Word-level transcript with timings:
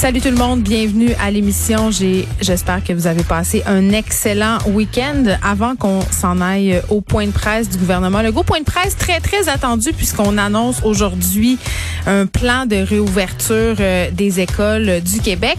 Salut 0.00 0.22
tout 0.22 0.30
le 0.30 0.36
monde, 0.36 0.62
bienvenue 0.62 1.12
à 1.20 1.30
l'émission. 1.30 1.90
J'espère 1.90 2.82
que 2.82 2.94
vous 2.94 3.06
avez 3.06 3.22
passé 3.22 3.62
un 3.66 3.90
excellent 3.90 4.56
week-end. 4.68 5.24
Avant 5.42 5.76
qu'on 5.76 6.00
s'en 6.00 6.40
aille 6.40 6.80
au 6.88 7.02
point 7.02 7.26
de 7.26 7.32
presse 7.32 7.68
du 7.68 7.76
gouvernement, 7.76 8.22
le 8.22 8.32
gros 8.32 8.42
point 8.42 8.60
de 8.60 8.64
presse 8.64 8.96
très 8.96 9.20
très 9.20 9.50
attendu 9.50 9.92
puisqu'on 9.92 10.38
annonce 10.38 10.80
aujourd'hui 10.84 11.58
un 12.06 12.24
plan 12.24 12.64
de 12.64 12.76
réouverture 12.76 13.76
euh, 13.78 14.10
des 14.10 14.40
écoles 14.40 15.02
du 15.02 15.20
Québec. 15.20 15.58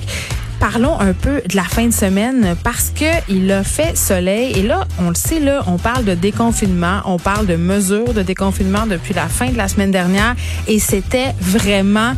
Parlons 0.59 0.99
un 0.99 1.13
peu 1.13 1.43
de 1.47 1.55
la 1.55 1.63
fin 1.63 1.85
de 1.85 1.93
semaine 1.93 2.55
parce 2.63 2.89
que 2.89 3.05
il 3.29 3.51
a 3.51 3.63
fait 3.63 3.95
soleil 3.95 4.57
et 4.57 4.63
là, 4.63 4.87
on 4.99 5.09
le 5.09 5.15
sait 5.15 5.39
là, 5.39 5.63
on 5.67 5.77
parle 5.77 6.03
de 6.03 6.15
déconfinement, 6.15 7.01
on 7.05 7.19
parle 7.19 7.45
de 7.45 7.57
mesures 7.57 8.15
de 8.15 8.23
déconfinement 8.23 8.87
depuis 8.87 9.13
la 9.13 9.27
fin 9.27 9.51
de 9.51 9.57
la 9.57 9.67
semaine 9.67 9.91
dernière 9.91 10.35
et 10.67 10.79
c'était 10.79 11.35
vraiment 11.39 12.13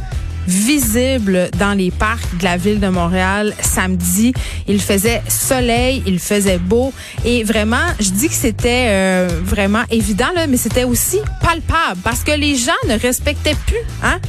visible 0.48 1.50
dans 1.60 1.74
les 1.74 1.92
parcs 1.92 2.38
de 2.38 2.44
la 2.44 2.58
ville 2.58 2.80
de 2.80 2.88
Montréal 2.88 3.54
samedi. 3.62 4.34
Il 4.68 4.82
faisait 4.82 5.22
soleil, 5.28 6.04
il 6.06 6.20
faisait 6.20 6.58
beau 6.58 6.94
et 7.26 7.44
vraiment, 7.44 7.88
je 8.00 8.10
dis 8.10 8.28
que 8.28 8.36
c'était 8.36 8.88
euh, 8.90 9.28
vraiment 9.44 9.84
évident 9.90 10.32
là, 10.36 10.48
mais 10.48 10.58
c'était 10.58 10.84
aussi 10.84 11.20
palpable 11.42 12.00
parce 12.04 12.24
que 12.24 12.32
les 12.32 12.56
gens 12.56 12.72
ne 12.88 12.98
respectaient 12.98 13.56
plus, 13.66 13.78
hein 14.04 14.20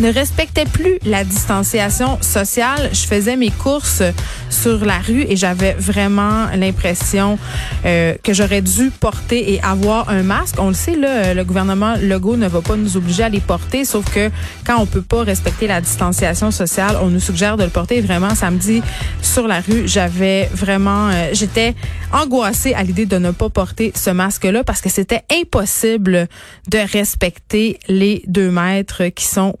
ne 0.00 0.12
respectaient 0.12 0.64
plus 0.64 0.98
la 1.04 1.24
distanciation 1.24 2.18
sociale. 2.20 2.90
Je 2.92 3.06
faisais 3.06 3.36
mes 3.36 3.50
courses 3.50 4.02
sur 4.50 4.84
la 4.84 4.98
rue 4.98 5.22
et 5.28 5.36
j'avais 5.36 5.74
vraiment 5.74 6.46
l'impression 6.56 7.38
euh, 7.84 8.14
que 8.22 8.32
j'aurais 8.32 8.62
dû 8.62 8.90
porter 8.90 9.52
et 9.52 9.62
avoir 9.62 10.08
un 10.08 10.22
masque. 10.22 10.56
On 10.58 10.68
le 10.68 10.74
sait, 10.74 10.96
là, 10.96 11.34
le 11.34 11.44
gouvernement 11.44 11.94
Legault 12.00 12.36
ne 12.36 12.48
va 12.48 12.60
pas 12.60 12.76
nous 12.76 12.96
obliger 12.96 13.24
à 13.24 13.28
les 13.28 13.40
porter, 13.40 13.84
sauf 13.84 14.04
que 14.12 14.30
quand 14.66 14.80
on 14.80 14.86
peut 14.86 15.02
pas 15.02 15.22
respecter 15.22 15.66
la 15.66 15.80
distanciation 15.80 16.50
sociale, 16.50 16.96
on 17.02 17.08
nous 17.08 17.20
suggère 17.20 17.56
de 17.56 17.64
le 17.64 17.70
porter. 17.70 18.00
Vraiment, 18.00 18.34
samedi, 18.34 18.82
sur 19.22 19.46
la 19.46 19.60
rue, 19.60 19.86
j'avais 19.86 20.48
vraiment... 20.52 21.08
euh, 21.08 21.30
J'étais 21.32 21.74
angoissée 22.12 22.74
à 22.74 22.82
l'idée 22.82 23.06
de 23.06 23.18
ne 23.18 23.30
pas 23.30 23.50
porter 23.50 23.92
ce 23.94 24.10
masque-là 24.10 24.64
parce 24.64 24.80
que 24.80 24.88
c'était 24.88 25.22
impossible 25.30 26.28
de 26.68 26.78
respecter 26.78 27.78
les 27.88 28.22
deux 28.26 28.50
mètres 28.50 29.08
qui 29.08 29.24
sont 29.24 29.56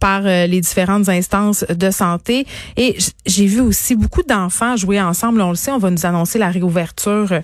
par 0.00 0.22
euh, 0.24 0.46
les 0.46 0.60
différentes 0.60 1.08
instances 1.08 1.64
de 1.68 1.90
santé. 1.90 2.46
Et 2.76 2.96
j'ai 3.26 3.46
vu 3.46 3.60
aussi 3.60 3.96
beaucoup 3.96 4.22
d'enfants 4.22 4.76
jouer 4.76 5.00
ensemble. 5.00 5.40
On 5.40 5.50
le 5.50 5.56
sait, 5.56 5.70
on 5.70 5.78
va 5.78 5.90
nous 5.90 6.06
annoncer 6.06 6.38
la 6.38 6.50
réouverture 6.50 7.32
euh, 7.32 7.40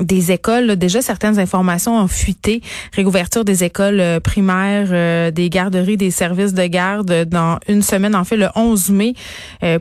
des 0.00 0.32
écoles. 0.32 0.76
Déjà, 0.76 1.02
certaines 1.02 1.38
informations 1.38 1.98
ont 1.98 2.08
fuité. 2.08 2.62
Réouverture 2.92 3.44
des 3.44 3.64
écoles 3.64 4.00
euh, 4.00 4.20
primaires, 4.20 5.32
des 5.32 5.50
garderies, 5.50 5.96
des 5.96 6.10
services 6.10 6.54
de 6.54 6.66
garde 6.66 7.24
dans 7.24 7.58
une 7.68 7.82
semaine, 7.82 8.14
en 8.14 8.24
fait, 8.24 8.36
le 8.36 8.48
11 8.54 8.90
mai 8.90 9.14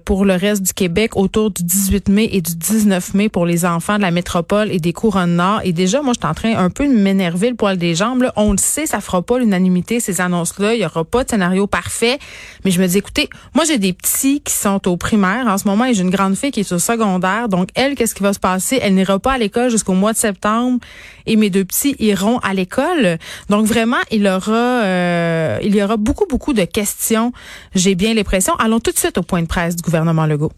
pour 0.05 0.25
le 0.25 0.33
reste 0.33 0.63
du 0.63 0.73
Québec, 0.73 1.15
autour 1.15 1.51
du 1.51 1.63
18 1.63 2.09
mai 2.09 2.29
et 2.31 2.41
du 2.41 2.55
19 2.55 3.13
mai 3.13 3.29
pour 3.29 3.45
les 3.45 3.65
enfants 3.65 3.97
de 3.97 4.01
la 4.01 4.11
métropole 4.11 4.71
et 4.71 4.79
des 4.79 4.93
couronnes 4.93 5.35
nord. 5.35 5.61
Et 5.63 5.73
déjà, 5.73 6.01
moi, 6.01 6.13
je 6.13 6.19
suis 6.19 6.29
en 6.29 6.33
train 6.33 6.57
un 6.57 6.69
peu 6.69 6.87
de 6.87 6.93
m'énerver 6.93 7.49
le 7.49 7.55
poil 7.55 7.77
des 7.77 7.95
jambes. 7.95 8.25
On 8.35 8.51
le 8.51 8.57
sait, 8.57 8.85
ça 8.85 9.01
fera 9.01 9.21
pas 9.21 9.39
l'unanimité, 9.39 9.99
ces 9.99 10.21
annonces-là. 10.21 10.73
Il 10.73 10.81
y 10.81 10.85
aura 10.85 11.03
pas 11.03 11.23
de 11.23 11.29
scénario 11.31 11.67
parfait. 11.67 12.19
Mais 12.63 12.71
je 12.71 12.81
me 12.81 12.87
dis, 12.87 12.97
écoutez, 12.97 13.29
moi, 13.55 13.63
j'ai 13.65 13.77
des 13.77 13.93
petits 13.93 14.41
qui 14.41 14.53
sont 14.53 14.87
au 14.87 14.97
primaire 14.97 15.47
en 15.47 15.57
ce 15.57 15.67
moment 15.67 15.85
et 15.85 15.93
j'ai 15.93 16.03
une 16.03 16.09
grande 16.09 16.35
fille 16.35 16.51
qui 16.51 16.61
est 16.61 16.71
au 16.71 16.79
secondaire. 16.79 17.49
Donc, 17.49 17.69
elle, 17.75 17.95
qu'est-ce 17.95 18.15
qui 18.15 18.23
va 18.23 18.33
se 18.33 18.39
passer? 18.39 18.79
Elle 18.81 18.95
n'ira 18.95 19.19
pas 19.19 19.33
à 19.33 19.37
l'école 19.37 19.69
jusqu'au 19.69 19.93
mois 19.93 20.13
de 20.13 20.17
septembre 20.17 20.79
et 21.25 21.35
mes 21.35 21.49
deux 21.49 21.65
petits 21.65 21.95
iront 21.99 22.39
à 22.39 22.53
l'école. 22.53 23.17
Donc, 23.49 23.65
vraiment, 23.65 24.01
il 24.11 24.27
euh, 24.27 25.59
y 25.61 25.81
aura 25.81 25.97
beaucoup, 25.97 26.25
beaucoup 26.29 26.53
de 26.53 26.65
questions. 26.65 27.31
J'ai 27.75 27.95
bien 27.95 28.13
l'impression. 28.13 28.53
Allons 28.55 28.79
tout 28.79 28.91
de 28.91 28.99
suite 28.99 29.17
au 29.17 29.23
point 29.23 29.41
de 29.41 29.47
presse 29.47 29.75
du 29.75 29.81
gouvernement 29.81 30.25
Legault. 30.25 30.51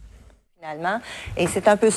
finalement. 0.59 1.00
Et 1.38 1.47
c'est 1.47 1.67
un 1.67 1.78
peu 1.78 1.88
ça. 1.88 1.91